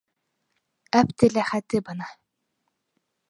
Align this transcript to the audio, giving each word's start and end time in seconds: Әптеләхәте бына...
Әптеләхәте 0.99 1.83
бына... 1.91 2.09